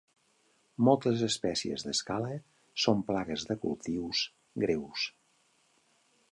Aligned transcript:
Moltes 0.87 1.21
espècies 1.27 1.85
d'escala 1.87 2.31
són 2.85 3.05
plagues 3.11 3.47
de 3.53 3.59
cultius 3.67 4.25
greus. 4.65 5.07